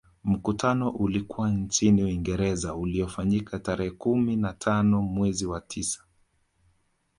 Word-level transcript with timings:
Mkutano 0.23 0.89
ulikuwa 0.89 1.49
nchini 1.51 2.03
Uingereza 2.03 2.75
uliofanyika 2.75 3.59
tarehe 3.59 3.91
kumi 3.91 4.35
na 4.35 4.53
tano 4.53 5.01
mwezi 5.01 5.45
wa 5.45 5.61
tisa 5.61 6.03